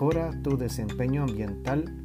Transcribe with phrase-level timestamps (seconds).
[0.00, 2.02] Mejora tu desempeño ambiental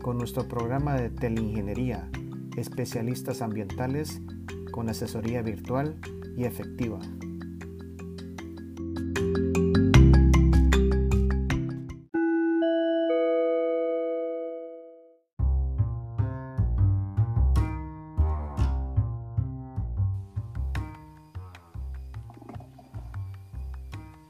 [0.00, 2.08] con nuestro programa de teleingeniería,
[2.56, 4.22] especialistas ambientales
[4.72, 6.00] con asesoría virtual
[6.34, 6.98] y efectiva.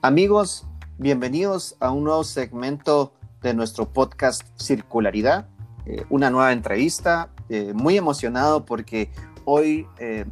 [0.02, 0.66] Amigos,
[0.98, 5.46] bienvenidos a un nuevo segmento de nuestro podcast Circularidad,
[5.84, 7.28] eh, una nueva entrevista.
[7.48, 9.10] Eh, muy emocionado porque
[9.44, 10.24] hoy eh,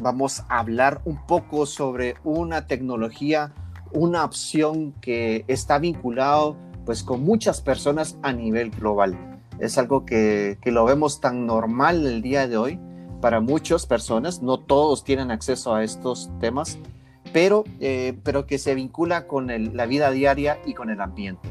[0.00, 3.52] vamos a hablar un poco sobre una tecnología,
[3.92, 9.40] una opción que está vinculado pues con muchas personas a nivel global.
[9.58, 12.80] Es algo que, que lo vemos tan normal el día de hoy
[13.20, 16.78] para muchas personas, no todos tienen acceso a estos temas
[17.32, 21.48] pero, eh, pero que se vincula con la vida diaria y con el ambiente.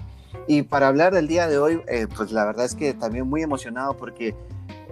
[0.47, 3.41] Y para hablar del día de hoy, eh, pues la verdad es que también muy
[3.41, 4.35] emocionado porque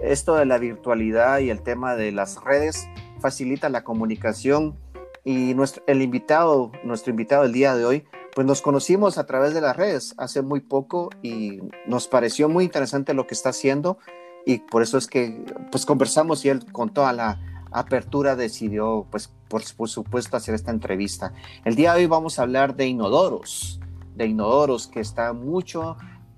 [0.02, 2.88] esto de la virtualidad y el tema de las redes
[3.20, 4.76] facilita la comunicación
[5.24, 9.54] y nuestro, el invitado, nuestro invitado del día de hoy, pues nos conocimos a través
[9.54, 13.98] de las redes hace muy poco y nos pareció muy interesante lo que está haciendo
[14.44, 15.42] y por eso es que
[15.72, 17.40] pues conversamos y él con toda la
[17.78, 21.32] apertura decidió, pues, por, supuesto, hacer esta entrevista.
[21.64, 23.80] El día de hoy vamos a hablar de inodoros,
[24.14, 25.96] de inodoros que está mucho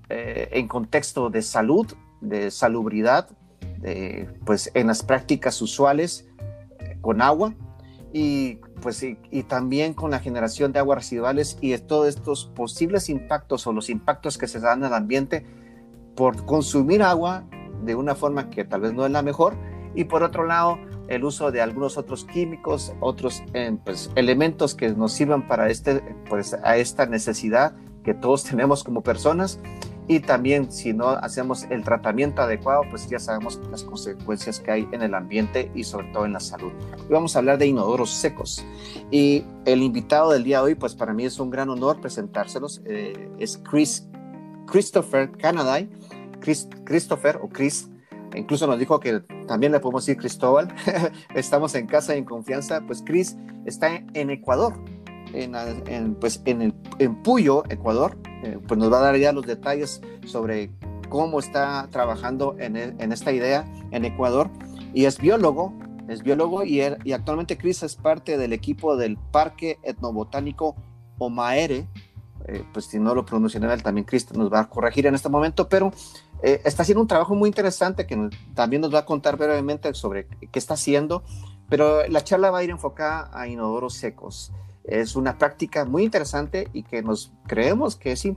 [0.09, 1.87] eh, en contexto de salud,
[2.21, 3.29] de salubridad,
[4.45, 6.27] pues, en las prácticas usuales
[6.79, 7.53] eh, con agua
[8.11, 13.07] y, pues, y, también con la generación de aguas residuales y de todos estos posibles
[13.07, 15.45] impactos o los impactos que se dan al ambiente
[16.15, 17.45] por consumir agua
[17.85, 19.55] de una forma que tal vez no es la mejor
[19.95, 20.77] y por otro lado
[21.09, 26.01] el uso de algunos otros químicos, otros eh, pues, elementos que nos sirvan para este,
[26.29, 27.73] pues, a esta necesidad
[28.03, 29.59] que todos tenemos como personas.
[30.07, 34.87] Y también si no hacemos el tratamiento adecuado, pues ya sabemos las consecuencias que hay
[34.91, 36.71] en el ambiente y sobre todo en la salud.
[36.97, 38.65] Hoy vamos a hablar de inodoros secos.
[39.11, 42.81] Y el invitado del día de hoy, pues para mí es un gran honor presentárselos.
[42.85, 44.07] Eh, es Chris,
[44.65, 45.87] Christopher Canaday.
[46.39, 47.87] Chris, Christopher o Chris
[48.35, 50.73] incluso nos dijo que también le podemos decir Cristóbal,
[51.35, 54.73] estamos en casa y en confianza, pues Cris está en Ecuador,
[55.33, 59.45] en, pues en, el, en Puyo, Ecuador, eh, pues nos va a dar ya los
[59.45, 60.71] detalles sobre
[61.09, 64.49] cómo está trabajando en, en esta idea en Ecuador.
[64.93, 65.73] Y es biólogo,
[66.07, 70.75] es biólogo y, y actualmente Cris es parte del equipo del Parque Etnobotánico
[71.19, 71.87] Omaere,
[72.45, 75.29] eh, pues si no lo pronuncian él, también Chris nos va a corregir en este
[75.29, 75.91] momento, pero
[76.43, 80.27] eh, está haciendo un trabajo muy interesante que también nos va a contar brevemente sobre
[80.27, 81.23] qué está haciendo,
[81.69, 84.51] pero la charla va a ir enfocada a inodoros secos.
[84.85, 88.27] Es una práctica muy interesante y que nos creemos que es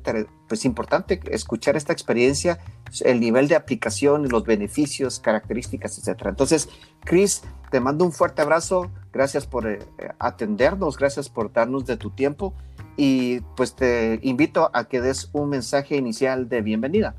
[0.48, 2.58] pues, importante escuchar esta experiencia,
[3.04, 6.26] el nivel de aplicación, los beneficios, características, etc.
[6.26, 6.69] Entonces,
[7.04, 8.90] Chris, te mando un fuerte abrazo.
[9.14, 9.78] Gracias por eh,
[10.19, 12.52] atendernos, gracias por darnos de tu tiempo
[12.96, 17.14] y pues te invito a que des un mensaje inicial de bienvenida.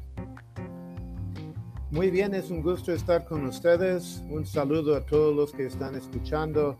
[1.93, 4.23] Muy bien, es un gusto estar con ustedes.
[4.27, 6.75] Un saludo a todos los que están escuchando.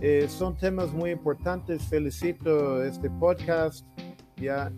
[0.00, 1.84] Eh, son temas muy importantes.
[1.84, 3.86] Felicito este podcast.
[4.36, 4.72] Ya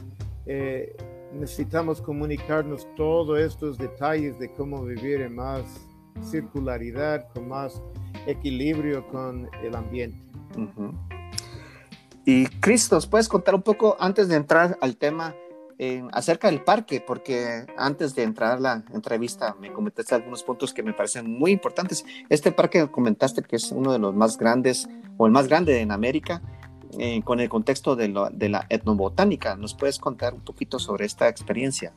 [0.45, 0.95] eh,
[1.33, 5.65] necesitamos comunicarnos todos estos detalles de cómo vivir en más
[6.23, 7.81] circularidad, con más
[8.27, 10.21] equilibrio con el ambiente.
[12.27, 15.35] Y Cristo, ¿nos puedes contar un poco antes de entrar al tema?
[16.13, 20.83] Acerca del parque, porque antes de entrar a la entrevista me comentaste algunos puntos que
[20.83, 22.05] me parecen muy importantes.
[22.29, 25.91] Este parque comentaste que es uno de los más grandes o el más grande en
[25.91, 26.43] América
[26.99, 29.57] eh, con el contexto de, de, la etnobotánica.
[29.57, 31.93] ¿Nos puedes contar un poquito sobre esta experiencia?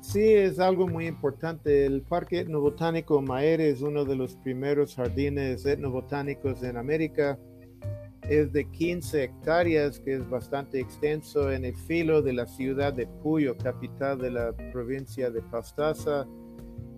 [0.00, 1.86] Sí, es algo muy importante.
[1.86, 7.38] El Parque Etnobotánico Maere es uno de los primeros jardines etnobotánicos en América
[8.28, 13.06] es de 15 hectáreas, que es bastante extenso en el filo de la ciudad de
[13.06, 16.26] Puyo, capital de la provincia de Pastaza,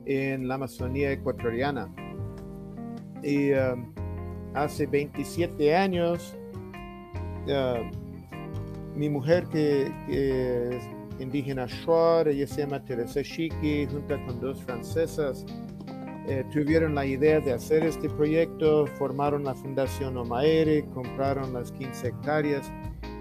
[0.05, 1.93] en la Amazonía ecuatoriana.
[3.23, 3.93] Y um,
[4.55, 6.37] hace 27 años,
[7.49, 10.89] uh, mi mujer que, es
[11.19, 15.45] indígena Shuar, ella se llama Teresa Shiki, junto con dos francesas,
[16.29, 22.09] eh, tuvieron la idea de hacer este proyecto, formaron la Fundación Omaere, compraron las 15
[22.09, 22.73] hectáreas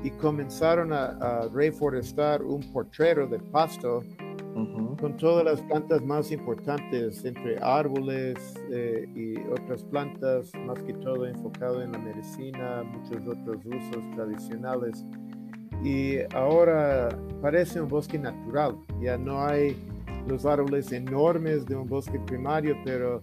[0.03, 4.03] y comenzaron a, reforestar un portrero de pasto
[4.99, 8.37] con todas las plantas más importantes, entre árboles
[8.71, 15.05] eh, y otras plantas, más que todo enfocado en la medicina, muchos otros usos tradicionales.
[15.83, 17.09] y ahora
[17.41, 18.77] parece un bosque natural.
[19.01, 19.75] Ya no hay
[20.27, 23.21] los árboles enormes de un bosque primario, pero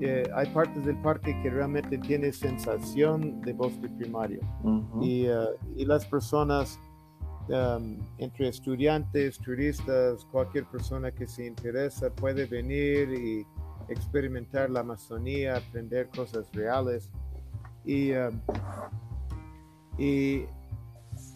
[0.00, 4.40] eh, hay partes del parque que realmente tiene sensación de bosque primario.
[5.00, 6.78] y, uh, y, las personas,
[7.48, 13.46] um, entre estudiantes, turistas, cualquier persona que se interesa puede venir y
[13.88, 17.10] experimentar la Amazonía, aprender cosas reales.
[17.84, 18.40] Y, um,
[19.96, 20.44] y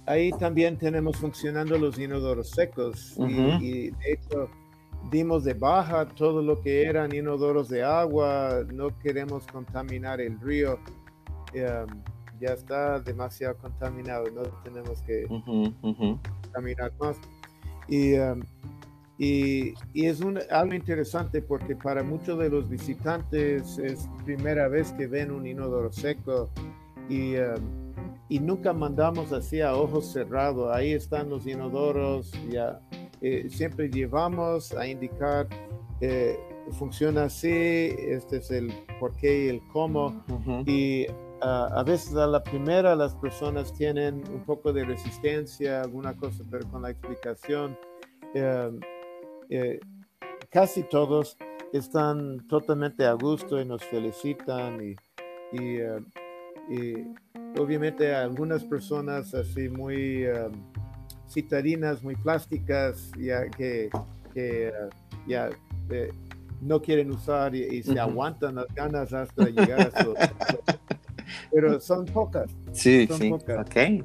[0.07, 3.15] ahí también tenemos funcionando los inodoros secos.
[3.61, 4.51] y, de hecho,
[5.11, 8.65] dimos de baja todo lo que eran inodoros de agua.
[8.73, 10.79] No queremos contaminar el río.
[11.53, 11.87] Em,
[12.41, 14.25] ya está demasiado contaminado.
[14.31, 17.17] No tenemos que contaminar más.
[17.89, 18.43] Y, em,
[19.19, 24.93] y, y, es un, algo interesante porque para muchos de los visitantes es primera vez
[24.93, 26.51] que ven un inodoro seco
[27.09, 27.89] y em,
[28.29, 30.75] y nunca mandamos así a ojos cerrados.
[30.75, 32.81] Ahí están los inodoros, ya
[33.21, 35.49] eh, siempre llevamos a indicar
[36.01, 36.39] eh,
[36.73, 37.49] funciona así,
[37.99, 40.25] este es el por qué y el cómo.
[40.67, 41.07] Y
[41.41, 46.45] ah, a veces a la primera las personas tienen un poco de resistencia, alguna cosa,
[46.51, 47.77] pero con la explicación,
[48.35, 48.81] em,
[49.51, 49.81] eh,
[50.51, 51.37] casi todos
[51.73, 54.95] están totalmente a gusto y nos felicitan y,
[55.53, 55.81] y,
[56.71, 57.07] y
[57.59, 60.53] obviamente algunas personas así muy um,
[61.29, 65.51] citadinas, muy plásticas, ya que, uh, ya
[65.91, 66.13] eh,
[66.61, 70.15] no quieren usar y, se aguantan las ganas hasta llegar a su...
[71.53, 72.51] pero son pocas.
[72.73, 73.31] Sí, sí.
[73.31, 73.67] Pocas.
[73.67, 74.05] Okay.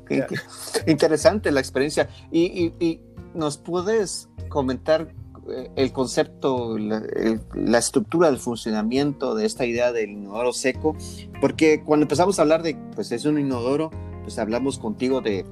[0.88, 2.10] Interesante la experiencia.
[2.31, 3.02] Y, y, y,
[3.34, 5.08] nos puedes comentar
[5.50, 10.96] eh, el concepto, la, estructura del funcionamiento de esta idea del inodoro seco,
[11.42, 13.92] porque cuando empezamos a hablar de, pues es un inodoro,
[14.22, 15.46] pues hablamos contigo de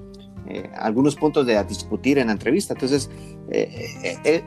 [0.47, 2.73] eh, algunos puntos de a discutir en la entrevista.
[2.73, 3.09] Entonces,
[3.49, 4.43] eh,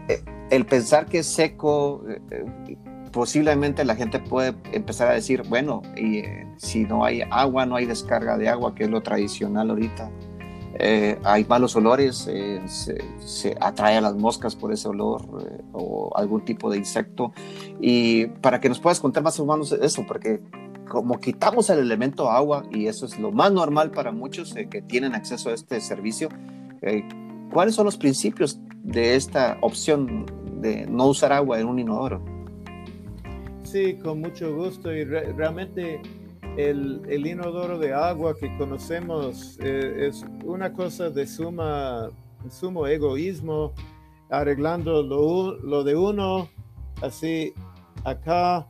[0.50, 2.05] el pensar que es seco,
[3.12, 6.23] posiblemente la gente puede empezar a decir, bueno, y,
[6.56, 10.11] si no hay agua, no hay descarga de agua, que es lo tradicional ahorita
[10.79, 16.11] eh, hay malos olores, eh, se, atrae a las moscas por ese olor eh, o
[16.17, 17.32] algún tipo de insecto.
[17.81, 20.40] Y para que nos puedas contar más o menos eso, porque
[20.88, 25.14] como quitamos el elemento agua, y eso es lo más normal para muchos que tienen
[25.14, 26.28] acceso a este servicio,
[27.52, 30.26] ¿cuáles son los principios de esta opción
[30.60, 32.22] de no usar agua en un inodoro?
[33.62, 36.00] Sí, con mucho gusto y realmente
[36.56, 42.08] el, inodoro de agua que conocemos eh, es una cosa de suma,
[42.50, 43.72] sumo egoísmo,
[44.30, 46.48] arreglando lo, de uno,
[47.02, 47.52] así
[48.04, 48.66] acá,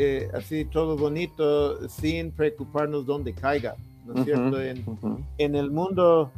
[0.00, 3.74] eh, así todo bonito, sin preocuparnos dónde caiga,
[4.06, 4.62] ¿no es cierto?
[4.62, 6.30] En, el mundo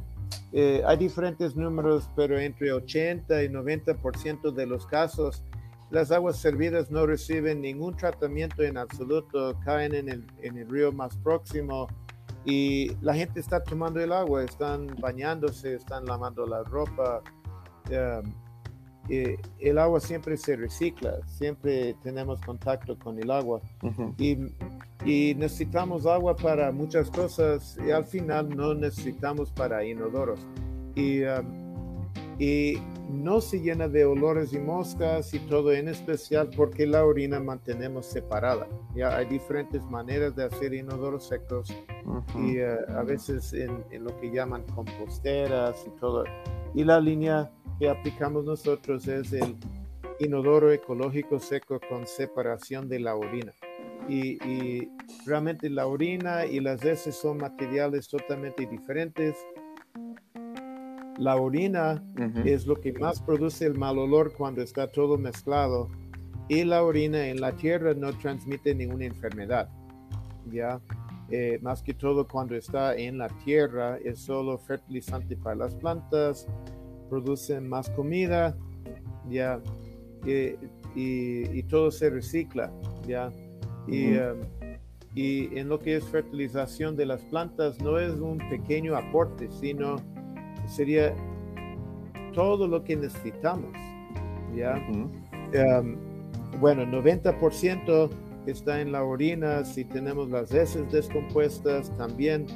[0.52, 5.44] eh, hay diferentes números, pero entre 80 y 90% de los casos
[5.90, 10.90] las aguas servidas no reciben ningún tratamiento en absoluto, caen en el, en el río
[10.90, 11.86] más próximo
[12.46, 17.20] y la gente está tomando el agua, están bañándose, están lavando la ropa.
[17.90, 18.32] Um,
[19.10, 23.60] el agua siempre se recicla, siempre tenemos contacto con el agua
[24.18, 24.36] y,
[25.04, 30.46] y, necesitamos agua para muchas cosas y al final no necesitamos para inodoros.
[30.94, 31.70] Y, um,
[32.40, 32.78] y
[33.10, 38.06] no se llena de olores y moscas y todo en especial porque la orina mantenemos
[38.06, 38.66] separada.
[38.94, 41.68] Ya hay diferentes maneras de hacer inodoros secos
[42.36, 46.24] y eh, a veces en, lo que llaman composteras y todo.
[46.74, 47.50] Y la línea
[47.80, 49.56] que aplicamos nosotros es el
[50.20, 53.52] inodoro ecológico seco con separación de la orina.
[54.08, 54.88] Y, y
[55.26, 59.34] realmente la orina y las heces son materiales totalmente diferentes
[61.20, 62.02] la orina
[62.46, 65.90] es lo que más produce el mal olor cuando está todo mezclado
[66.48, 69.68] y la orina en la tierra no transmite ninguna enfermedad.
[70.50, 70.80] Ya,
[71.30, 76.46] eh, más que todo cuando está en la tierra es solo fertilizante para las plantas,
[77.10, 78.56] producen más comida,
[79.28, 79.60] ya,
[80.94, 82.72] y, todo se recicla,
[83.06, 83.30] ya.
[83.86, 84.38] Y, um,
[85.14, 89.96] y en lo que es fertilización de las plantas no es un pequeño aporte, sino
[90.66, 91.14] sería
[92.32, 93.72] todo lo que necesitamos.
[94.54, 94.76] ¿ya?
[95.52, 95.96] Em,
[96.60, 98.10] bueno, 90%
[98.46, 102.46] está en la orina, si tenemos las heces descompuestas también,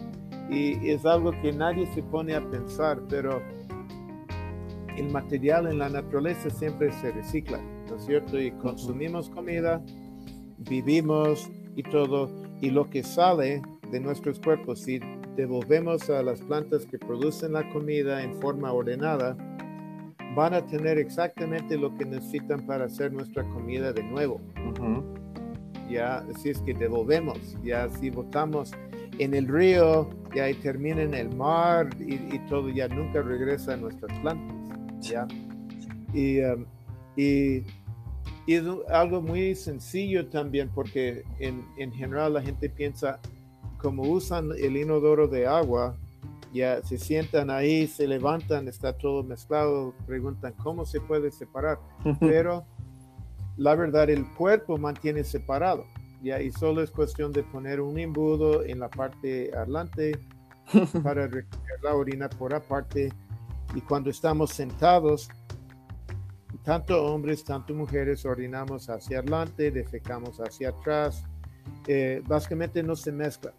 [0.50, 3.42] y es algo que nadie se pone a pensar, pero
[4.96, 8.40] el material en la naturaleza siempre se recicla, ¿no es cierto?
[8.40, 9.82] Y consumimos comida,
[10.58, 15.00] vivimos y todo, y lo que sale de nuestros cuerpos, si
[15.36, 19.36] devolvemos a las plantas que producen la comida en forma ordenada,
[20.34, 24.40] van a tener exactamente lo que necesitan para hacer nuestra comida de nuevo.
[25.90, 28.72] Ya, si es que devolvemos, ya si botamos
[29.18, 33.76] en el río, ya y termina en el mar y, todo, ya nunca regresa a
[33.76, 34.53] nuestras plantas.
[35.10, 35.26] Ya.
[36.12, 36.64] Y, um,
[37.16, 37.58] y,
[38.46, 43.20] y, es algo muy sencillo también porque en, en general la gente piensa,
[43.78, 45.96] como usan el inodoro de agua,
[46.54, 51.80] ya se sientan ahí, se levantan, está todo mezclado, preguntan cómo se puede separar,
[52.20, 52.64] pero
[53.56, 55.84] la verdad el cuerpo mantiene separado,
[56.22, 60.16] ya y solo es cuestión de poner un embudo en la parte adelante
[61.02, 63.12] para recoger la orina por aparte
[63.74, 65.28] y cuando estamos sentados,
[66.62, 71.24] tanto hombres, tanto mujeres orinamos hacia adelante, defecamos hacia atrás,
[71.86, 73.52] eh, básicamente no se mezcla.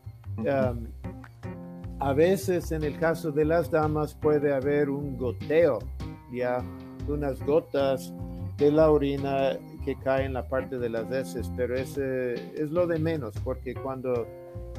[2.00, 5.80] A veces en el caso de las damas puede haber un goteo,
[6.32, 6.64] ya
[7.08, 8.14] unas gotas
[8.58, 12.88] de la orina que caen en la parte de las heces, pero ese es lo
[12.88, 14.28] de menos, porque cuando,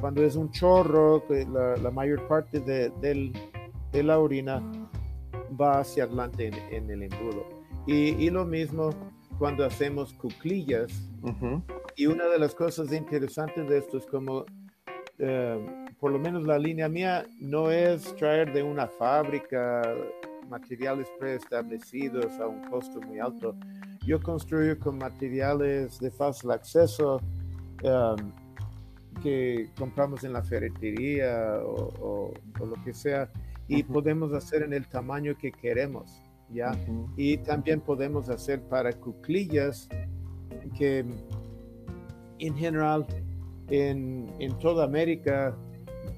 [0.01, 4.61] cuando es un chorro, la, la mayor parte de, de, la orina
[5.59, 7.47] va hacia adelante en, el embudo.
[7.85, 8.89] Y, y, lo mismo
[9.37, 11.09] cuando hacemos cuclillas.
[11.95, 14.45] Y una de las cosas interesantes de esto es como
[15.19, 19.81] eh, por lo menos la línea mía no es traer de una fábrica
[20.47, 23.55] materiales preestablecidos a un costo muy alto.
[24.05, 27.19] Yo construyo con materiales de fácil acceso
[27.83, 28.31] um,
[29.21, 33.29] que compramos en la ferretería o, lo que sea
[33.67, 36.71] y podemos hacer en el tamaño que queremos, ¿ya?
[37.15, 39.89] Y también podemos hacer para cuclillas
[40.77, 41.05] que
[42.39, 43.05] en general
[43.69, 45.55] en, en toda América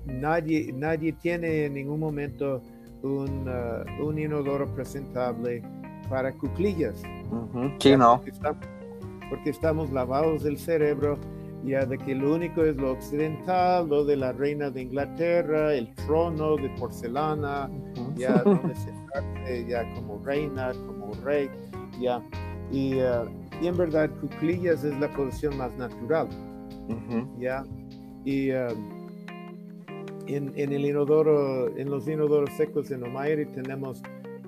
[0.06, 2.62] nadie, nadie tiene en ningún momento
[3.02, 5.64] un, uh, un inodoro presentable
[6.10, 7.02] para cuclillas.
[7.80, 8.22] Sí, no.
[9.30, 11.20] Porque estamos, lavados del cerebro,
[11.64, 15.94] ya de que lo único es lo occidental, lo de la reina de Inglaterra, el
[15.96, 17.70] trono de porcelana,
[18.16, 21.50] ya donde sentarse ya como reina, como rey,
[22.00, 22.22] ya.
[22.72, 23.28] Y, uh,
[23.62, 26.28] y, en verdad, cuclillas es la posición más natural,
[27.40, 27.64] ya.
[28.26, 28.52] Y.
[28.52, 29.00] Uh,
[30.36, 34.02] en, el inodoro, en los inodoros secos en Omairi tenemos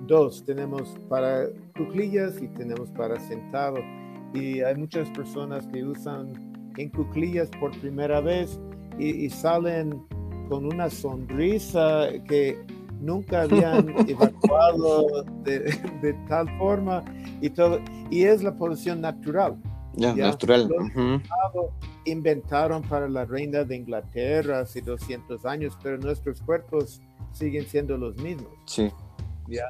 [0.06, 3.78] dos, tenemos para cuclillas y tenemos para sentado.
[4.32, 8.58] Y hay muchas personas que usan en cuclillas por primera vez
[8.98, 10.02] y, salen
[10.48, 12.58] con una sonrisa que
[13.00, 15.60] nunca habían evacuado de,
[16.02, 17.02] de, tal forma
[17.40, 17.80] y todo.
[18.10, 19.56] Y es la posición natural.
[19.94, 20.70] Ya, natural.
[22.04, 27.00] Inventaron para la reina de Inglaterra hace 200 años, pero nuestros cuerpos
[27.32, 28.52] siguen siendo los mismos.
[28.66, 28.90] Sí.
[29.48, 29.64] ¿ya?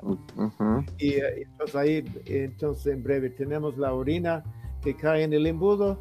[0.98, 4.42] Y eh, entonces ahí, entonces en breve, tenemos la orina
[4.82, 5.98] que cae en el embudo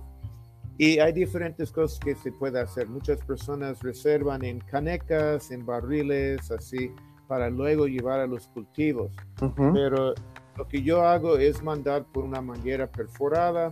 [0.81, 2.89] y hay diferentes cosas que se puede hacer.
[2.89, 6.91] Muchas personas reservan en canecas, en barriles, así,
[7.27, 9.15] para luego llevar a los cultivos.
[9.55, 10.15] Pero
[10.57, 13.71] lo que yo hago es mandar por una manguera perforada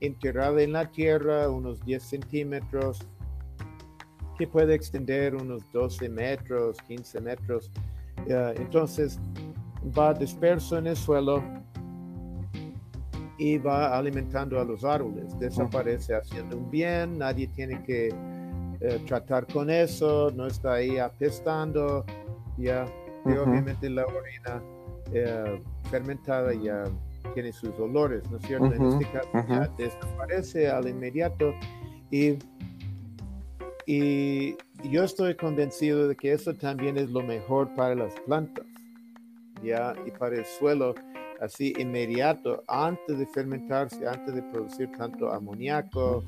[0.00, 3.06] enterrada en la tierra unos 10 centímetros,
[4.36, 7.70] que puede extender unos 12 metros, 15 metros.
[8.26, 9.20] entonces
[9.96, 11.44] va disperso en el suelo
[13.40, 15.36] y va alimentando a los árboles.
[15.38, 18.08] Desaparece haciendo un bien, nadie tiene que
[18.80, 22.04] eh, tratar con eso, no está ahí apestando,
[22.58, 22.84] ya.
[23.24, 24.62] Y obviamente la orina
[25.14, 25.58] eh,
[25.90, 26.84] fermentada ya
[27.32, 28.74] tiene sus olores, ¿no es cierto?
[28.74, 31.54] en este caso ya desaparece al inmediato
[32.10, 32.36] y,
[33.86, 34.56] y
[34.90, 38.66] yo estoy convencido de que eso también es lo mejor para las plantas,
[39.62, 39.94] ¿ya?
[40.06, 40.94] Y para el suelo,
[41.40, 46.22] así inmediato, antes de fermentarse, antes de producir tanto amoníaco,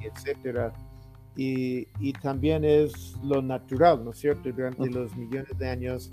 [0.00, 0.72] etcétera.
[1.36, 4.52] Y, y, también es lo natural, ¿no es cierto?
[4.52, 6.08] Durante los millones de años,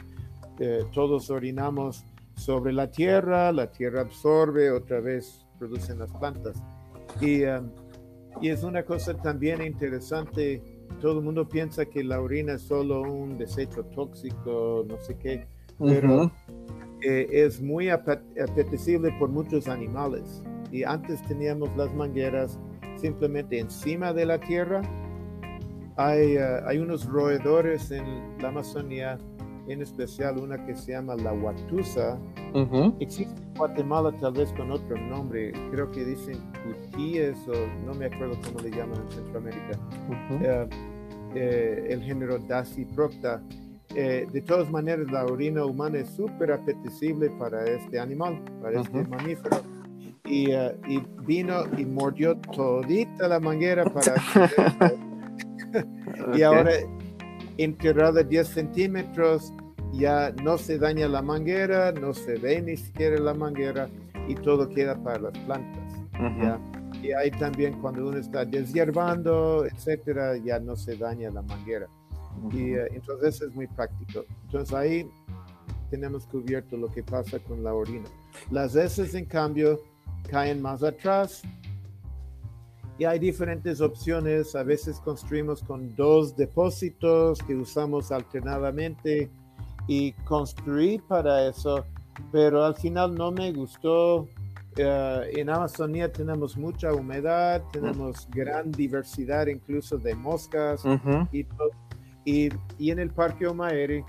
[0.59, 2.03] eh, todos orinamos
[2.35, 6.61] sobre la tierra, la tierra absorbe, otra vez producen las plantas.
[7.21, 7.69] Y, um,
[8.41, 10.61] y es una cosa también interesante,
[11.01, 15.45] todo el mundo piensa que la orina es solo un desecho tóxico, no sé qué,
[15.77, 16.31] pero
[17.01, 20.43] eh, es muy apetecible por muchos animales.
[20.71, 22.59] Y antes teníamos las mangueras
[22.95, 24.81] simplemente encima de la tierra.
[25.97, 28.05] Hay, uh, hay unos roedores en
[28.39, 29.17] la Amazonía
[29.67, 32.17] en especial una que se llama la Huatusa.
[32.99, 38.05] Existe en Guatemala tal vez con otro nombre, creo que dicen cutíes o no me
[38.05, 39.79] acuerdo cómo le llaman en Centroamérica.
[41.33, 42.39] Eh, el género
[43.95, 44.31] Dasyprocta.
[44.31, 49.61] de todas maneras, la orina humana es súper apetecible para este animal, para este mamífero.
[50.25, 54.15] Y, y, vino y mordió todita la manguera para...
[56.35, 56.71] y ahora
[57.57, 59.53] enterrada 10 centímetros,
[59.93, 63.89] ya no se daña la manguera, no se ve ni siquiera la manguera
[64.27, 65.93] y todo queda para las plantas.
[66.41, 66.59] ¿ya?
[67.01, 71.87] Y ahí también cuando uno está deshiervando, etcétera, ya no se daña la manguera.
[72.51, 74.25] Y uh, entonces es muy práctico.
[74.45, 75.09] Entonces ahí
[75.89, 78.09] tenemos cubierto lo que pasa con la orina.
[78.49, 79.79] Las heces, en cambio,
[80.29, 81.41] caen más atrás.
[82.97, 84.55] Y hay diferentes opciones.
[84.55, 89.29] A veces construimos con dos depósitos que usamos alternadamente
[89.87, 91.85] y construir para eso,
[92.31, 94.27] pero al final no me gustó.
[94.77, 100.83] Uh, en Amazonía tenemos mucha humedad, tenemos gran diversidad incluso de moscas
[101.33, 101.45] y,
[102.25, 104.03] y, y, en el Parque Omaeri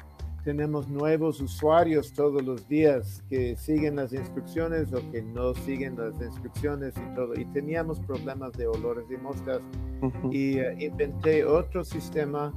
[0.45, 6.21] tenemos nuevos usuarios todos los días que siguen las instrucciones o que no siguen las
[6.21, 7.35] instrucciones y todo.
[7.39, 9.61] Y teníamos problemas de olores de moscas
[10.31, 12.53] y uh, inventé otro sistema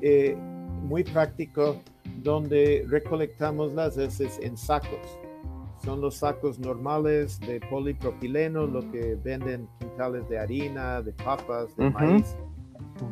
[0.00, 0.36] eh,
[0.82, 1.76] muy práctico
[2.22, 5.18] donde recolectamos las heces en sacos.
[5.84, 11.90] Son los sacos normales de polipropileno, lo que venden quintales de harina, de papas, de
[11.90, 12.36] maíz.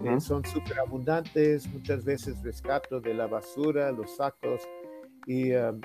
[0.05, 4.63] Eh, son súper abundantes, muchas veces rescato de la basura los sacos
[5.27, 5.81] y, um,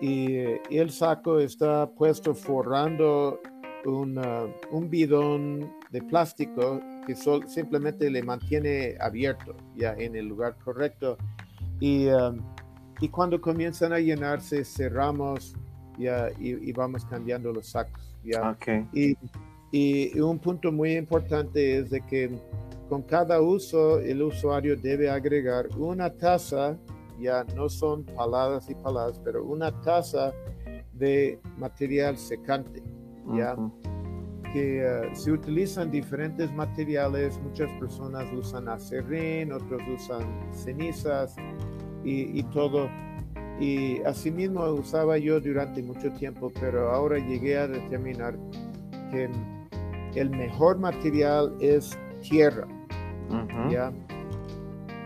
[0.00, 0.36] y,
[0.70, 3.40] el saco está puesto forrando
[3.84, 11.16] un bidón de plástico que simplemente le mantiene abierto ya en el lugar correcto
[11.80, 12.40] y, um,
[13.00, 15.54] y cuando comienzan a llenarse, cerramos
[15.98, 18.14] ya, y, vamos cambiando los sacos.
[18.22, 18.56] ¿ya?
[18.92, 19.16] Y,
[19.72, 22.30] y, un punto muy importante es de que
[22.90, 26.76] con cada uso el usuario debe agregar una taza,
[27.20, 30.34] ya no son paladas y paladas, pero una taza
[30.92, 32.82] de material secante.
[33.32, 33.56] ¿ya?
[34.52, 41.36] que uh, se utilizan diferentes materiales, muchas personas usan acerrín, otros usan cenizas,
[42.02, 42.88] y, todo.
[43.60, 48.36] Y asimismo usaba yo durante mucho tiempo, pero ahora llegué a determinar
[49.12, 49.30] que
[50.18, 52.66] el mejor material es tierra.
[53.70, 53.92] ¿Ya?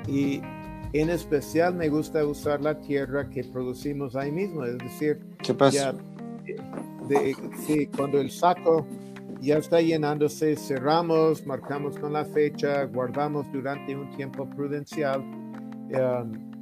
[0.06, 0.40] Y
[0.92, 5.20] en especial me gusta usar la tierra que producimos ahí mismo, es decir,
[7.08, 8.86] de, cuando el saco
[9.40, 15.20] ya está llenándose, cerramos, marcamos con la fecha, guardamos durante un tiempo prudencial.
[15.20, 16.54] Um,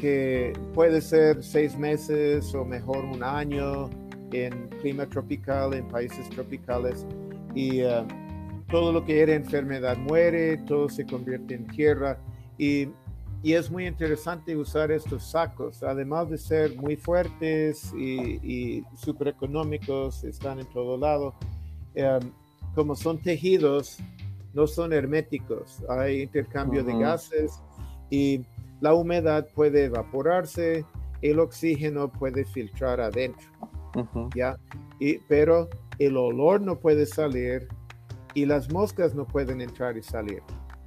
[0.00, 3.90] que puede ser seis meses o mejor un año
[4.32, 7.06] en clima tropical, en países tropicales,
[7.54, 8.06] y uh,
[8.70, 12.18] todo lo que era enfermedad muere, todo se convierte en tierra,
[12.58, 12.88] y,
[13.42, 19.28] y, es muy interesante usar estos sacos, además de ser muy fuertes y, y súper
[19.28, 21.34] económicos, están en todo lado,
[21.94, 22.30] um,
[22.74, 23.98] como son tejidos,
[24.54, 27.60] no son herméticos, hay intercambio de gases
[28.10, 28.44] y
[28.80, 30.84] la humedad puede evaporarse,
[31.22, 33.48] el oxígeno puede filtrar adentro,
[34.34, 34.58] ¿ya?
[35.00, 37.68] Y, pero el olor no puede salir
[38.34, 40.42] y las moscas no pueden entrar y salir,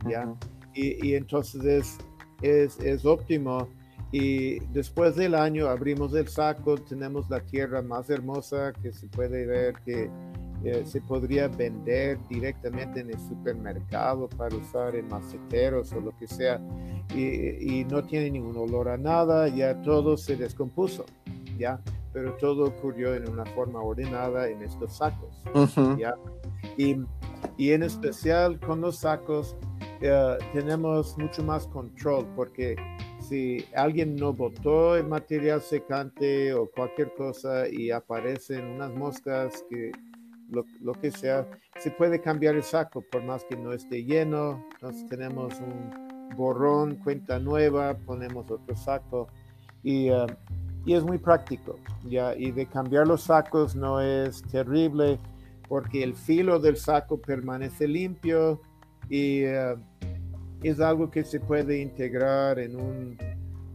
[0.08, 0.34] ¿ya?
[0.74, 1.98] y, entonces
[2.42, 3.68] es, es, óptimo.
[4.12, 9.46] Y después del año abrimos el saco, tenemos la tierra más hermosa que se puede
[9.46, 10.10] ver que
[10.64, 16.28] eh, se podría vender directamente en el supermercado para usar en maceteros o lo que
[16.28, 16.62] sea.
[17.16, 21.06] Y, no tiene ningún olor a nada, ya todo se descompuso,
[21.58, 21.82] ya,
[22.14, 25.44] pero todo ocurrió en una forma ordenada en estos sacos,
[25.98, 26.16] ya,
[26.78, 26.96] y,
[27.62, 29.56] y, en especial con los sacos
[30.02, 32.76] eh, tenemos mucho más control porque
[33.20, 39.92] si alguien no botó el material secante o cualquier cosa y aparecen unas moscas que
[40.50, 41.48] lo, que sea,
[41.80, 44.66] se puede cambiar el saco por más que no esté lleno.
[44.74, 49.28] Entonces tenemos un borrón, cuenta nueva, ponemos otro saco
[49.84, 50.26] y, uh,
[50.86, 51.78] y es muy práctico.
[52.10, 52.36] ¿ya?
[52.36, 55.20] Y de cambiar los sacos no es terrible
[55.72, 58.60] porque el filo del saco permanece limpio
[59.10, 59.80] y uh,
[60.62, 63.18] es algo que se puede integrar en un,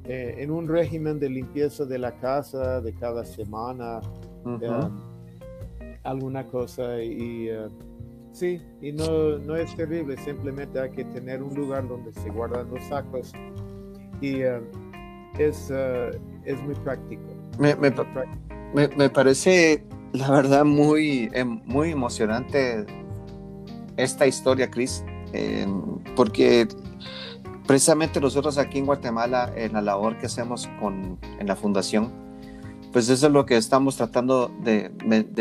[0.04, 4.02] eh, en un régimen de limpieza de la casa de cada semana
[6.02, 7.70] alguna cosa y uh,
[8.30, 12.68] sí, y no, no es terrible, simplemente hay que tener un lugar donde se guardan
[12.68, 13.32] los sacos
[14.20, 14.60] y uh,
[15.38, 17.22] es, uh, es muy práctico.
[17.58, 17.90] Me, me,
[18.98, 19.82] me, parece,
[20.16, 22.86] la verdad, muy, em, muy emocionante
[23.96, 25.04] esta historia, Chris.
[26.14, 26.66] porque
[27.66, 32.10] precisamente nosotros aquí en Guatemala, en la labor que hacemos con, en la fundación,
[32.90, 34.90] pues eso es lo que estamos tratando de,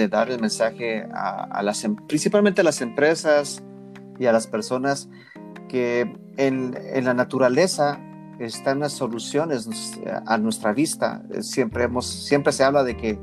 [0.09, 3.63] dar el mensaje a, las, em, principalmente a las empresas
[4.19, 5.07] y a las personas
[5.69, 7.97] que en, en la naturaleza
[8.39, 9.69] están las soluciones
[10.25, 11.23] a nuestra vista.
[11.39, 13.17] Siempre, hemos, siempre se habla de que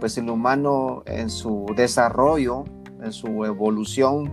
[0.00, 2.64] pues el humano en su desarrollo,
[3.02, 4.32] en su evolución,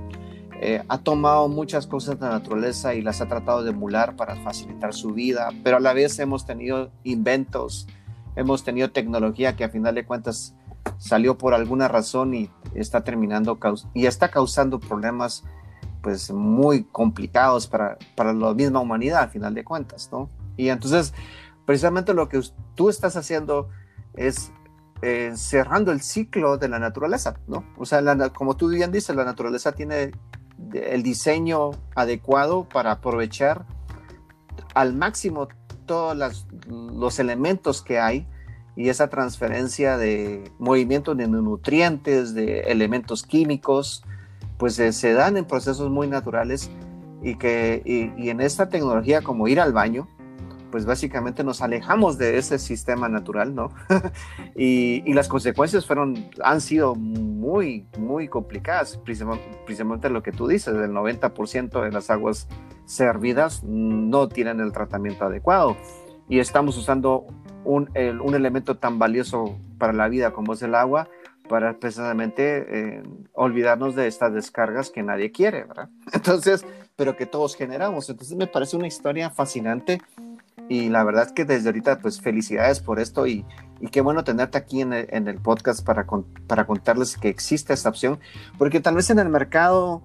[0.63, 4.35] eh, ha tomado muchas cosas de la naturaleza y las ha tratado de emular para
[4.43, 7.87] facilitar su vida, pero a la vez hemos tenido inventos,
[8.35, 10.55] hemos tenido tecnología que a final de cuentas
[10.97, 13.57] salió por alguna razón y está terminando
[13.93, 15.43] y está causando problemas
[16.01, 20.29] pues muy complicados para, para la misma humanidad, a final de cuentas, ¿no?
[20.57, 21.13] Y entonces,
[21.65, 22.39] precisamente lo que
[22.75, 23.69] tú estás haciendo
[24.13, 24.51] es
[25.01, 27.63] eh, cerrando el ciclo de la naturaleza, ¿no?
[27.77, 30.11] O sea, como tú bien dices, la naturaleza tiene
[30.73, 33.65] el diseño adecuado para aprovechar
[34.73, 35.47] al máximo
[35.85, 36.15] todos
[36.69, 38.27] los elementos que hay
[38.75, 44.03] y esa transferencia de movimiento de nutrientes, de elementos químicos,
[44.57, 46.69] pues eh, se dan en procesos muy naturales
[47.21, 50.07] y que y, en esta tecnología como ir al baño,
[50.71, 53.69] pues básicamente nos alejamos de ese sistema natural, ¿no?
[54.55, 60.91] y, las consecuencias fueron, han sido muy, muy complicadas, principalmente lo que tú dices, el
[60.91, 62.47] 90% de las aguas
[62.85, 65.77] servidas no tienen el tratamiento adecuado
[66.27, 67.27] y estamos usando
[67.65, 67.89] un,
[68.23, 71.09] un elemento tan valioso para la vida como es el agua
[71.51, 73.03] para precisamente eh,
[73.33, 75.89] olvidarnos de estas descargas que nadie quiere, ¿verdad?
[76.13, 78.09] Entonces, pero que todos generamos.
[78.09, 80.01] Entonces me parece una historia fascinante
[80.71, 83.45] y la verdad es que desde ahorita, pues felicidades por esto y,
[83.81, 86.07] y qué bueno tenerte aquí en el, en el podcast para,
[86.47, 88.21] para contarles que existe esta opción,
[88.57, 90.01] porque tal vez en el mercado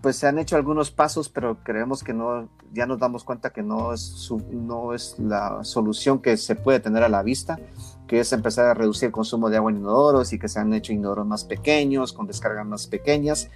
[0.00, 3.62] pues se han hecho algunos pasos, pero creemos que no, ya nos damos cuenta que
[3.62, 7.58] no es, no es la solución que se puede tener a la vista,
[8.06, 10.72] que es empezar a reducir el consumo de agua en inodoros y que se han
[10.72, 13.50] hecho inodoros más pequeños, con descargas más pequeñas,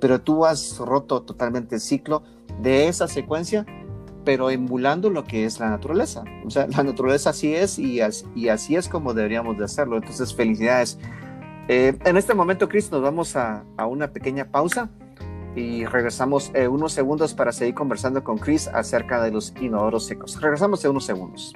[0.00, 2.22] pero tú has roto totalmente el ciclo
[2.62, 3.66] de esa secuencia,
[4.24, 6.24] pero emulando lo que es la naturaleza.
[6.44, 9.96] O sea, la naturaleza así es y así, es como deberíamos de hacerlo.
[9.96, 10.98] Entonces, felicidades.
[11.68, 14.90] Eh, en este momento, Chris, nos vamos a, una pequeña pausa
[15.54, 20.40] y regresamos eh, unos segundos para seguir conversando con Chris acerca de los inodoros secos.
[20.40, 21.52] Regresamos en unos segundos.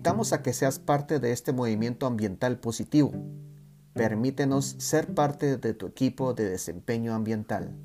[0.00, 3.12] Invitamos a que seas parte de este movimiento ambiental positivo.
[3.92, 7.76] Permítenos ser parte de tu equipo de desempeño ambiental.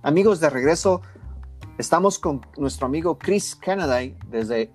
[0.00, 1.02] Amigos, de regreso,
[1.76, 3.58] estamos con nuestro amigo Chris
[4.30, 4.72] desde,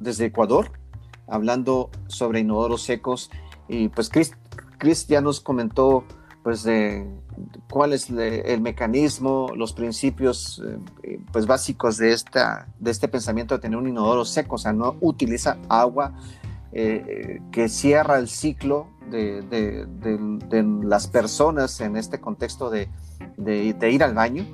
[0.00, 0.77] desde Ecuador,
[1.28, 3.30] hablando sobre inodoros secos.
[3.68, 4.32] Y pues Chris,
[4.78, 6.04] Chris ya nos comentó
[6.42, 7.06] pues de
[7.68, 10.62] cuál es el mecanismo, los principios
[11.02, 14.72] eh, pues básicos de, esta, de este pensamiento de tener un inodoro seco, o sea,
[14.72, 16.14] no utiliza agua
[16.72, 22.88] eh, que cierra el ciclo de, de, las personas en este contexto de,
[23.90, 24.46] ir al baño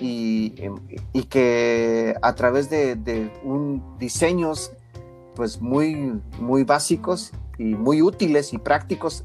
[0.00, 0.76] Em,
[1.12, 4.72] y, que a través de, un, diseños
[5.38, 9.24] pues muy, muy básicos y muy útiles y prácticos,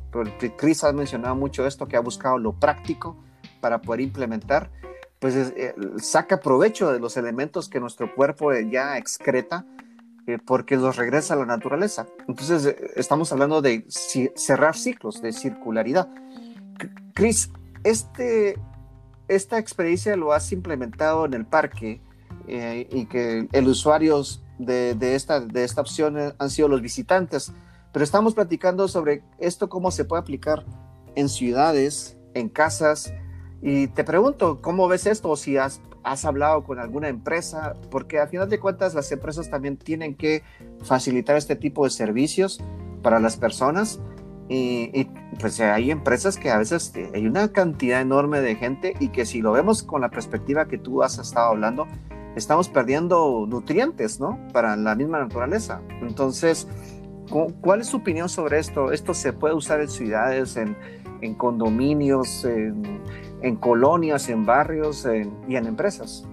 [0.58, 3.18] Chris ha mencionado mucho esto, que ha buscado lo práctico
[3.62, 4.70] para poder implementar,
[5.18, 9.66] pues eh, saca provecho de los elementos que nuestro cuerpo ya excreta
[10.28, 12.06] eh, porque los regresa a la naturaleza.
[12.28, 16.10] Entonces, eh, estamos hablando de cerrar ciclos, de circularidad.
[17.16, 17.50] Chris,
[17.84, 18.60] este,
[19.28, 22.04] esta experiencia lo has implementado en el parque
[22.48, 24.22] eh, y que el usuario
[24.58, 27.52] de, de, esta, de esta opción han sido los visitantes,
[27.92, 30.66] pero estamos platicando sobre esto, cómo se puede aplicar
[31.16, 33.14] en ciudades, en casas,
[33.66, 35.30] y te pregunto, ¿cómo ves esto?
[35.30, 39.50] O si has, has hablado con alguna empresa, porque al final de cuentas las empresas
[39.50, 40.44] también tienen que
[40.84, 42.62] facilitar este tipo de servicios
[43.02, 44.02] para las personas.
[44.50, 45.08] Y,
[45.40, 49.26] pues hay empresas que a veces eh, hay una cantidad enorme de gente y que
[49.26, 51.88] si lo vemos con la perspectiva que tú has estado hablando,
[52.36, 54.40] estamos perdiendo nutrientes, ¿no?
[54.52, 55.82] Para la misma naturaleza.
[56.02, 56.68] Entonces,
[57.62, 58.92] ¿cuál es su opinión sobre esto?
[58.92, 60.76] ¿Esto se puede usar en ciudades, en,
[61.22, 63.02] en condominios, en,
[63.42, 65.08] en, colonias, en barrios
[65.48, 66.28] y en empresas?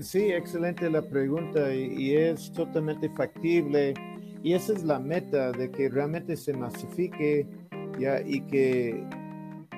[0.00, 3.94] Sí, excelente la pregunta y, y es totalmente factible
[4.42, 7.46] y esa es la meta de que realmente se masifique
[7.98, 9.04] ya y que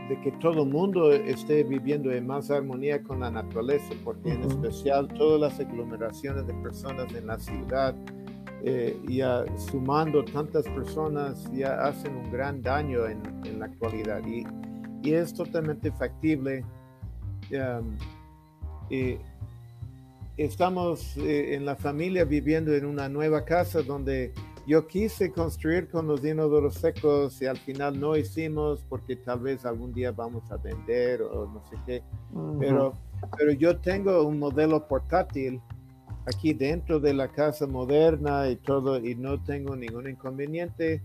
[0.09, 4.43] de que todo el mundo esté viviendo en más armonía con la naturaleza, porque en
[4.43, 7.95] especial todas las aglomeraciones de personas en la ciudad,
[8.65, 14.23] eh, ya sumando tantas personas, ya hacen un gran daño en, en la actualidad.
[14.27, 14.45] Y,
[15.03, 16.65] y, es totalmente factible.
[17.51, 17.97] Um,
[20.37, 24.33] estamos eh, en la familia viviendo en una nueva casa donde
[24.66, 29.64] yo quise construir con los inodoros secos y al final no hicimos porque tal vez
[29.64, 32.03] algún día vamos a vender o no sé qué.
[32.61, 32.92] pero,
[33.37, 35.61] pero yo tengo un modelo portátil
[36.27, 41.03] aquí dentro de la casa moderna y todo y no tengo ningún inconveniente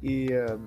[0.00, 0.64] y, um,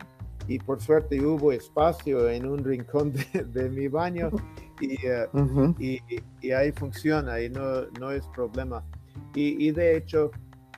[0.48, 6.00] y por suerte hubo espacio en un rincón de, mi baño uh, y,
[6.42, 8.84] y, ahí funciona y no, no es problema.
[9.34, 10.30] Y, y de hecho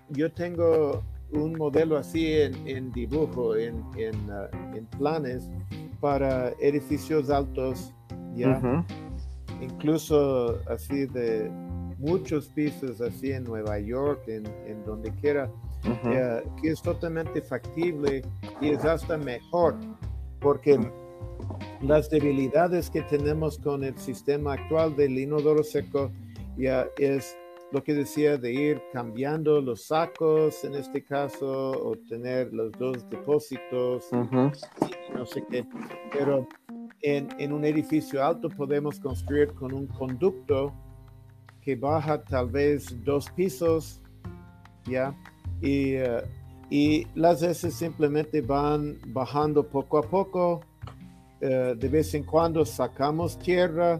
[0.10, 5.50] yo tengo un modelo así en, dibujo, en, uh, en, planes
[6.00, 7.94] para edificios altos,
[8.36, 8.86] ya,
[9.62, 11.52] incluso así de
[12.00, 14.46] muchos pisos, así en Nueva York, en,
[14.86, 15.52] donde quiera,
[16.62, 18.22] que es totalmente factible
[18.62, 19.76] y es hasta mejor,
[20.40, 20.80] porque
[21.82, 26.12] las debilidades que tenemos con el sistema actual del inodoro seco
[26.58, 27.36] ya es
[27.72, 33.08] lo que decía de ir cambiando los sacos en este caso o tener los dos
[33.10, 35.66] depósitos no sé qué.
[36.12, 36.48] Pero
[37.02, 40.74] en, en, un edificio alto podemos construir con un conducto
[41.62, 44.02] que baja tal vez dos pisos
[44.86, 45.16] ya
[45.62, 46.24] y, eh,
[46.70, 50.62] y las veces simplemente van bajando poco a poco.
[51.42, 53.98] Eh, de vez en cuando sacamos tierra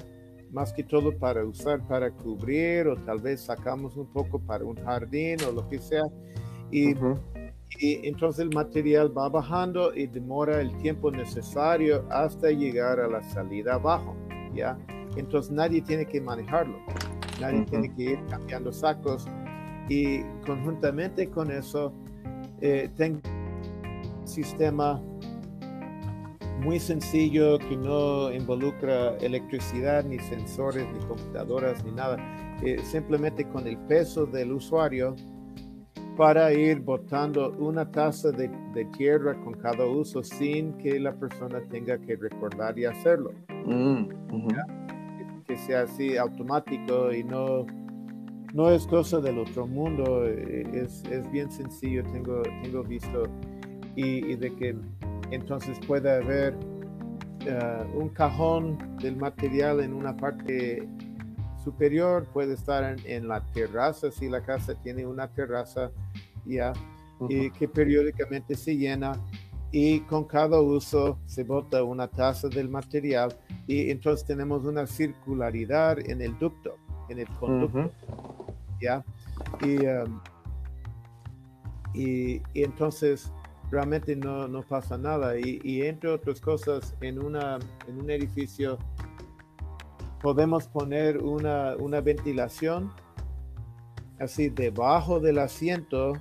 [0.52, 4.76] más que todo para usar para cubrir o tal vez sacamos un poco para un
[4.76, 6.04] jardín o lo que sea.
[6.72, 6.92] Y,
[7.80, 13.22] y, entonces el material va bajando y demora el tiempo necesario hasta llegar a la
[13.24, 14.16] salida abajo,
[14.54, 14.78] ¿ya?
[15.16, 16.78] Entonces nadie tiene que manejarlo,
[17.42, 19.28] nadie tiene que ir cambiando sacos
[19.90, 21.92] y conjuntamente con eso
[22.62, 23.20] eh, tengo
[24.22, 25.02] un sistema
[26.60, 32.18] muy sencillo que no involucra electricidad, ni sensores, ni computadoras, ni nada.
[32.64, 35.16] Eh, simplemente con el peso del usuario
[36.18, 38.50] para ir botando una taza de,
[38.98, 43.32] tierra con cada uso sin que la persona tenga que recordar y hacerlo.
[43.66, 44.08] Mm,
[45.48, 47.66] que, sea así automático y no,
[48.54, 53.24] no es cosa del otro mundo, eh, es, es bien sencillo, tengo, tengo visto,
[53.96, 54.76] y, y de que
[55.32, 56.56] entonces puede haber
[57.46, 60.88] eh, un cajón del material en una parte
[61.64, 65.92] superior, puede estar en, la terraza, si la casa tiene una terraza
[66.46, 66.74] ya,
[67.28, 69.14] y que periódicamente se llena
[69.72, 73.38] y con cada uso se bota una taza del material
[73.68, 76.76] y entonces tenemos una circularidad en el ducto,
[77.10, 77.92] en el conducto,
[78.82, 79.04] ¿ya?
[79.62, 80.22] Y, um,
[81.94, 83.32] y, y, entonces
[83.72, 85.38] realmente no, no pasa nada.
[85.38, 88.78] Y, entre otras cosas, en, una, en un edificio
[90.22, 92.92] podemos poner una, una ventilación
[94.20, 96.14] así debajo del asiento,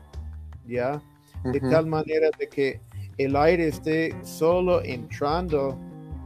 [0.67, 1.03] ¿ya?
[1.45, 2.81] De tal manera de que
[3.17, 5.79] el aire esté solo entrando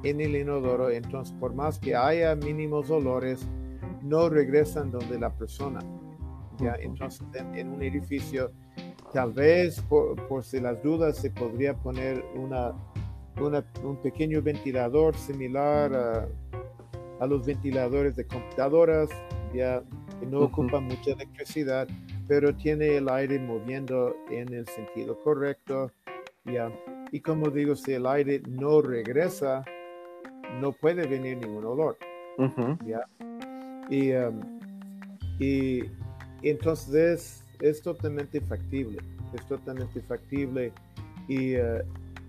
[0.02, 3.46] en el inodoro, entonces por más que haya mínimos olores,
[4.02, 5.80] no regresan donde la persona.
[6.58, 6.74] ¿ya?
[6.80, 8.52] Entonces en un edificio
[9.12, 12.72] Tal vez por, si las dudas se podría poner una,
[13.82, 15.94] un pequeño ventilador similar
[17.20, 19.08] a, los ventiladores de computadoras,
[19.54, 19.82] ya
[20.18, 21.86] que no ocupa mucha electricidad,
[22.26, 25.92] pero tiene el aire moviendo en el sentido correcto.
[26.44, 26.72] Ya.
[27.12, 29.62] Y como digo, si el aire no regresa,
[30.60, 31.96] no puede venir ningún olor.
[32.84, 33.06] ¿ya?
[33.88, 34.40] Y, um,
[35.38, 35.82] y,
[36.42, 38.98] entonces es totalmente factible,
[39.32, 40.72] es totalmente factible.
[41.28, 41.82] Y, eh,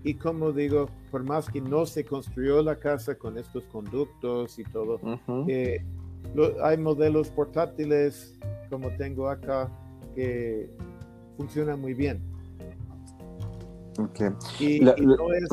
[0.04, 4.64] y como digo, por más que no se construyó la casa con estos conductos y
[4.64, 5.00] todo,
[5.48, 5.84] eh,
[6.62, 8.38] hay modelos portátiles
[8.70, 9.68] como tengo acá
[10.14, 10.70] que
[11.36, 12.22] funcionan muy bien.
[14.60, 14.92] Y, no,
[15.32, 15.50] es,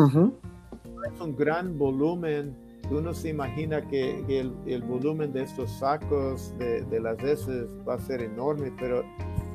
[1.19, 2.55] un gran volumen.
[2.89, 7.93] Uno se imagina que, el, el, volumen de estos sacos de, de, las heces va
[7.93, 9.03] a ser enorme, pero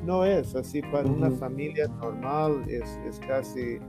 [0.03, 3.79] no es así para una familia normal, es, es, casi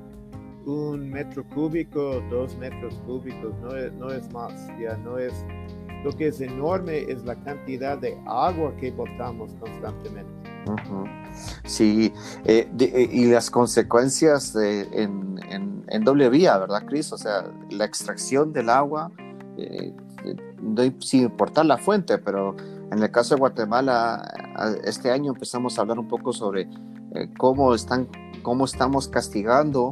[0.66, 5.44] un metro cúbico, dos metros cúbicos, no es, no es más, ya no es,
[6.05, 10.38] lo que es enorme es la cantidad de agua que botamos constantemente.
[11.64, 12.12] Sí,
[12.44, 15.37] eh, eh, y las consecuencias en,
[16.05, 17.12] doble vía, ¿verdad, Cris?
[17.12, 19.11] O sea, la extracción del agua,
[19.57, 19.94] eh,
[21.01, 22.55] sin importar la fuente, pero
[22.90, 24.22] en el caso de Guatemala,
[24.85, 26.68] este año empezamos a hablar un poco sobre
[27.37, 28.09] cómo, están,
[28.42, 29.90] cómo estamos castigando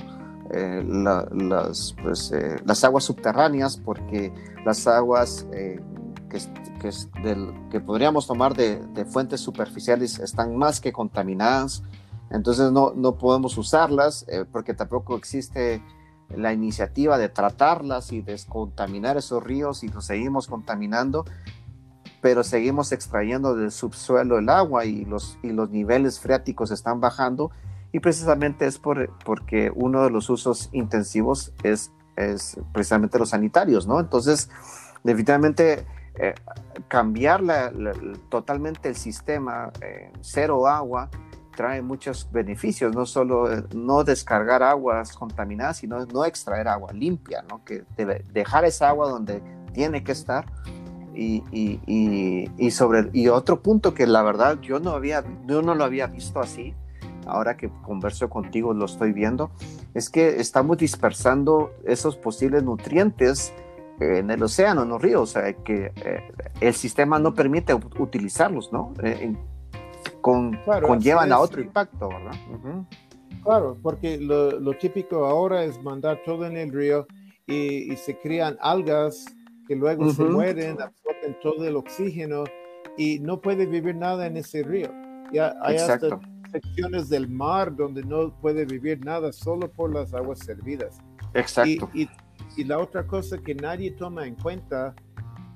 [0.50, 2.32] las, pues,
[2.64, 4.32] las aguas subterráneas, porque
[4.64, 6.38] las aguas que,
[6.80, 6.90] que,
[7.22, 11.82] del, que podríamos tomar de, fuentes superficiales están más que contaminadas,
[12.30, 15.82] entonces no, no podemos usarlas eh, porque tampoco existe
[16.34, 21.24] la iniciativa de tratarlas y descontaminar esos ríos y los seguimos contaminando,
[22.20, 27.50] pero seguimos extrayendo del subsuelo el agua y los, y los niveles freáticos están bajando
[27.92, 33.86] y precisamente es por, porque uno de los usos intensivos es, es precisamente los sanitarios,
[33.86, 34.00] ¿no?
[34.00, 34.50] Entonces,
[35.04, 35.86] definitivamente
[36.18, 36.34] eh,
[36.88, 37.42] cambiar
[38.28, 41.10] totalmente el sistema, eh, cero agua,
[41.56, 47.42] trae muchos beneficios, no solo eh, no descargar aguas contaminadas, sino no extraer agua limpia,
[47.48, 47.64] ¿no?
[47.64, 47.84] que
[48.32, 50.46] dejar esa agua donde tiene que estar.
[51.18, 55.74] Y, y, y, sobre y otro punto que la verdad yo no había yo no
[55.74, 56.74] lo había visto así
[57.24, 59.50] ahora que converso contigo lo estoy viendo
[59.94, 63.54] es que estamos dispersando esos posibles nutrientes
[64.00, 66.20] en el océano, en los ríos, o sea, que eh,
[66.60, 68.92] el sistema no permite utilizarlos, ¿no?
[69.02, 69.34] Eh,
[70.20, 72.34] con, conllevan a otro impacto, ¿verdad?
[73.42, 77.06] Claro, porque lo, típico ahora es mandar todo en el río
[77.46, 79.24] y, se crean algas
[79.68, 80.76] que luego se mueren,
[81.34, 82.44] todo el oxígeno
[82.96, 84.92] y no puede vivir nada en ese río.
[85.32, 86.20] Ya hay hasta
[86.52, 90.98] secciones del mar donde no puede vivir nada solo por las aguas servidas.
[91.34, 91.90] Exacto.
[91.92, 92.08] y
[92.56, 94.94] y la otra cosa que nadie toma en cuenta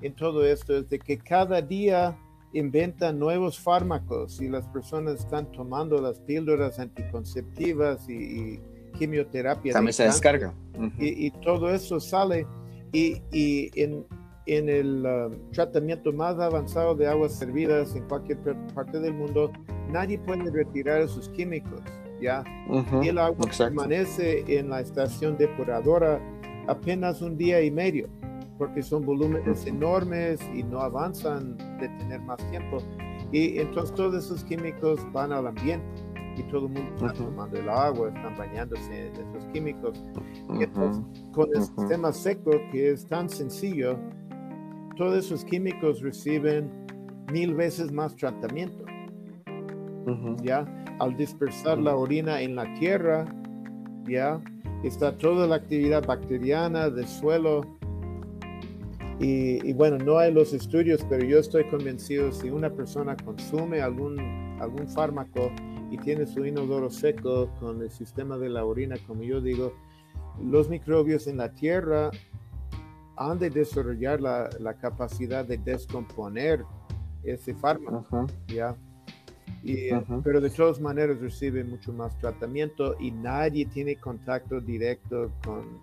[0.02, 2.16] en todo esto es de que cada día
[2.52, 8.60] inventan nuevos fármacos y las personas están tomando las píldoras anticonceptivas y,
[8.98, 9.72] quimioterapia.
[9.72, 10.52] También se descarga.
[10.98, 12.46] y, todo eso sale
[12.92, 13.22] y,
[13.80, 14.04] en,
[14.56, 18.38] en, el um, tratamiento más avanzado de aguas servidas en cualquier
[18.74, 19.50] parte del mundo,
[19.90, 21.80] nadie puede retirar esos químicos.
[22.20, 22.44] ¿ya?
[23.02, 26.20] y el agua permanece en la estación depuradora
[26.68, 28.08] apenas un día y medio,
[28.58, 32.78] porque son volúmenes enormes y no avanzan de tener más tiempo.
[33.32, 35.86] Y entonces todos esos químicos van al ambiente
[36.36, 40.02] y todo el mundo está tomando el agua, están bañándose en esos químicos.
[40.60, 43.98] entonces, con el sistema seco, que es tan sencillo,
[45.00, 46.70] todos esos químicos reciben
[47.32, 48.84] mil veces más tratamiento.
[50.42, 50.66] ¿Ya?
[50.98, 53.24] Al dispersar la orina en la tierra,
[54.06, 54.42] ¿ya?
[54.84, 57.62] está toda la actividad bacteriana del suelo.
[59.18, 64.18] Y, bueno, no hay los estudios, pero yo estoy convencido si una persona consume algún,
[64.60, 65.50] algún fármaco
[65.90, 69.72] y tiene su inodoro seco con el sistema de la orina, como yo digo,
[70.44, 72.10] los microbios en la tierra
[73.20, 76.64] han de desarrollar la, la capacidad de descomponer
[77.22, 78.26] ese fármaco.
[78.48, 78.74] ¿ya?
[79.62, 79.90] Eh,
[80.24, 85.80] pero de todas maneras recibe mucho más tratamiento y nadie tiene contacto directo con,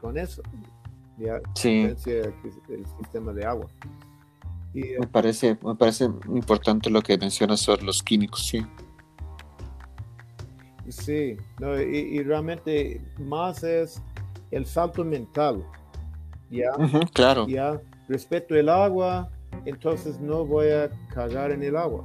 [0.00, 0.42] con eso.
[1.18, 1.40] ¿ya?
[1.54, 1.82] Sí.
[1.84, 3.68] El, sistema de agua.
[4.74, 8.66] Eh, me, parece, me parece importante lo que mencionas sobre los químicos, sí.
[10.88, 14.02] Sí, no, y, realmente más es
[14.50, 15.64] el salto mental.
[16.52, 16.72] ¿Ya?
[17.12, 17.48] claro.
[17.48, 17.80] ¿ya?
[18.08, 19.28] Respeto el agua,
[19.64, 22.04] entonces no voy a cagar en el agua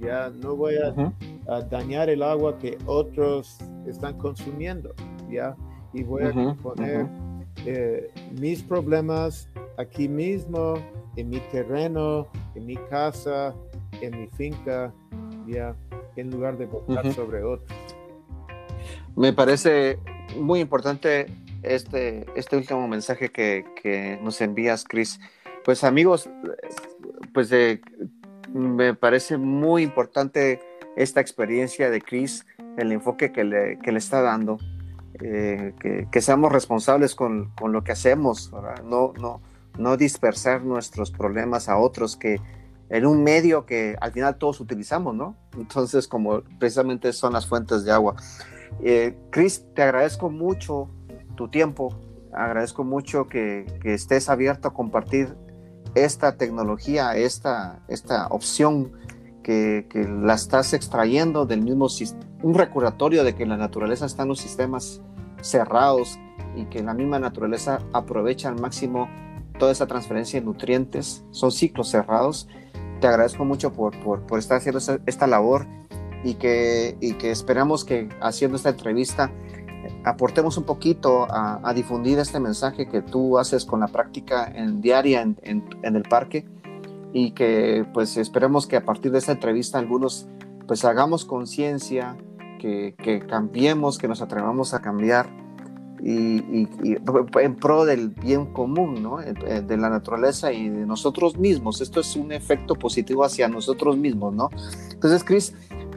[0.00, 4.94] ya no voy a, dañar el agua que otros están consumiendo,
[5.30, 5.54] ya,
[5.92, 7.06] y voy a poner
[7.66, 10.74] eh, mis problemas aquí mismo,
[11.16, 13.54] en mi terreno, en mi casa,
[14.00, 14.92] en mi finca,
[15.46, 15.76] ya,
[16.16, 17.78] en lugar de votar sobre otros.
[19.16, 19.98] Me parece
[20.40, 21.26] muy importante
[21.64, 25.20] este, este último mensaje que, que nos envías, Chris.
[25.64, 26.28] Pues amigos,
[27.32, 27.80] pues de
[28.52, 30.60] me parece muy importante
[30.96, 32.46] esta experiencia de Chris,
[32.76, 34.58] el enfoque que le, que le está dando,
[35.20, 38.52] eh, que, que, seamos responsables con, con lo que hacemos,
[38.84, 39.40] no, no,
[39.76, 42.40] no dispersar nuestros problemas a otros que
[42.90, 45.36] en un medio que al final todos utilizamos, ¿no?
[45.56, 48.14] Entonces, como precisamente son las fuentes de agua.
[48.82, 50.90] Eh, Chris, te agradezco mucho
[51.34, 51.94] tu tiempo,
[52.32, 55.36] agradezco mucho que, que estés abierto a compartir
[55.94, 58.92] esta tecnología, esta, esta opción
[59.42, 59.86] que,
[60.22, 61.86] la estás extrayendo del mismo
[62.42, 65.02] un recordatorio de que en la naturaleza están los sistemas
[65.40, 66.18] cerrados
[66.56, 69.08] y que la misma naturaleza aprovecha al máximo
[69.58, 72.48] toda esa transferencia de nutrientes, son ciclos cerrados.
[73.00, 75.66] Te agradezco mucho por, por, estar haciendo esta, labor
[76.24, 79.30] y que, y que esperamos que haciendo esta entrevista
[80.04, 85.22] aportemos un poquito a, difundir este mensaje que tú haces con la práctica en, diaria
[85.22, 86.46] en, en, el parque
[87.12, 90.28] y que pues esperemos que a partir de esta entrevista algunos
[90.66, 92.16] pues hagamos conciencia,
[92.58, 95.28] que, que, cambiemos, que nos atrevamos a cambiar
[96.02, 96.68] y,
[97.40, 99.18] en pro del bien común, ¿no?
[99.18, 101.80] de la naturaleza y de nosotros mismos.
[101.80, 104.50] Esto es un efecto positivo hacia nosotros mismos, ¿no?
[104.90, 105.54] Entonces, Chris,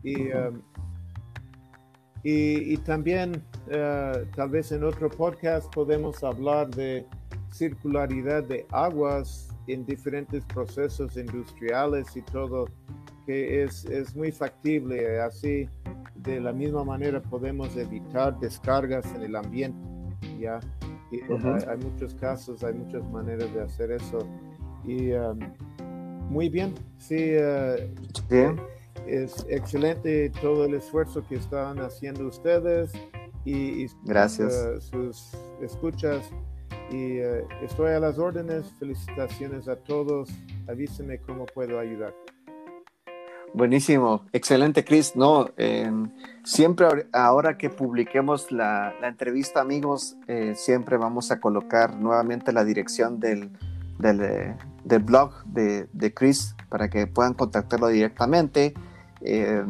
[0.03, 0.61] Y um,
[2.29, 7.05] y, también eh, tal vez en otro podcast podemos hablar de
[7.53, 12.67] circularidad de aguas en diferentes procesos industriales y todo,
[13.25, 15.21] que es, es muy factible.
[15.21, 15.69] Así,
[16.15, 19.79] de la misma manera podemos evitar descargas en el ambiente.
[20.37, 20.59] ¿ya?
[21.13, 24.19] Y hay, muchos casos, hay muchas maneras de hacer eso.
[24.83, 25.39] Y um,
[26.29, 27.37] muy bien, sí.
[27.37, 27.89] Uh,
[28.29, 28.59] bien
[29.07, 32.91] es excelente todo el esfuerzo que están haciendo ustedes
[33.45, 34.53] y, Gracias.
[34.53, 35.31] Uh, sus
[35.61, 36.29] escuchas.
[36.91, 38.73] Y uh, estoy a las órdenes.
[38.79, 40.29] Felicitaciones a todos.
[40.67, 42.13] Avísenme cómo puedo ayudar.
[43.53, 45.15] Buenísimo, excelente, Chris.
[45.15, 46.11] No, em,
[46.43, 53.19] siempre ahora que publiquemos la, entrevista, amigos, eh, siempre vamos a colocar nuevamente la dirección
[53.19, 53.49] del,
[53.99, 58.73] del, eh, blog de, de, Chris para que puedan contactarlo directamente.
[59.29, 59.61] Eh,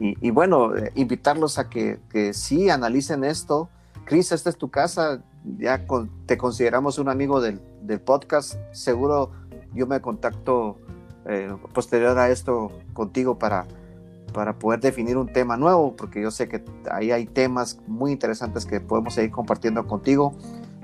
[0.00, 1.98] y, bueno, invitarlos a que,
[2.32, 3.68] sí analicen esto.
[4.04, 5.22] Chris, esta es tu casa,
[5.58, 5.84] ya
[6.26, 7.60] te consideramos un amigo del,
[8.04, 8.56] podcast.
[8.70, 9.32] Seguro
[9.74, 10.78] yo me contacto
[11.26, 13.66] eh, posterior a esto contigo para,
[14.32, 16.62] para poder definir un tema nuevo, porque yo sé que
[16.92, 20.34] ahí hay temas muy interesantes que podemos seguir compartiendo contigo.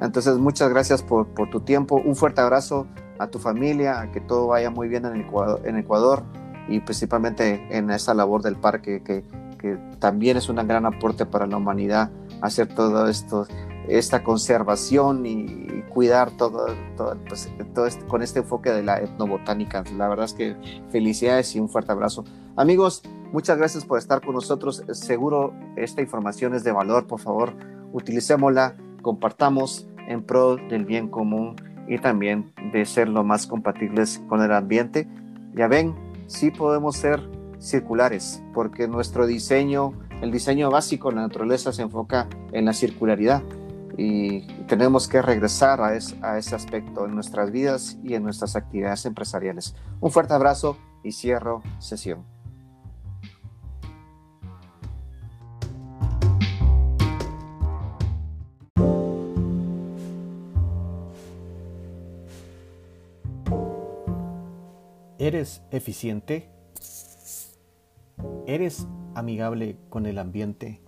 [0.01, 2.01] Entonces, muchas gracias por, tu tiempo.
[2.05, 5.05] Un fuerte abrazo a tu familia, que todo vaya muy bien.
[5.05, 6.24] En Ecuador
[6.69, 9.25] y principalmente en esa labor del parque que,
[9.59, 12.11] que también es un gran aporte para la humanidad
[12.41, 13.47] hacer todo esto,
[13.89, 19.85] esta conservación y, cuidar todo, todo, pues, todo este, con este enfoque de la etnobotánica.
[19.97, 20.57] La verdad es que
[20.91, 22.25] felicidades y un fuerte abrazo.
[22.57, 23.03] Amigos,
[23.33, 24.83] muchas gracias por estar con nosotros.
[24.91, 27.07] Seguro esta información es de valor.
[27.07, 27.55] Por favor,
[27.93, 31.55] utilicémosla, compartamos en pro del bien común
[31.87, 35.07] y también de ser lo más compatibles con el ambiente.
[35.55, 35.95] Ya ven,
[36.27, 37.20] sí podemos ser
[37.59, 43.43] circulares, porque nuestro diseño, el diseño básico en la naturaleza se enfoca en la circularidad
[43.97, 49.07] y tenemos que regresar a, a ese aspecto en nuestras vidas y en nuestras actividades
[49.07, 49.75] empresariales.
[50.01, 52.34] Un fuerte abrazo y cierro sesión.
[65.25, 66.51] ¿Eres eficiente?
[68.47, 70.83] ¿Eres amigable con el ambiente?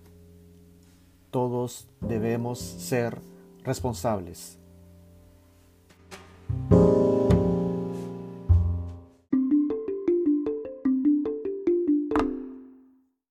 [1.31, 3.19] Todos debemos ser
[3.63, 4.59] responsables.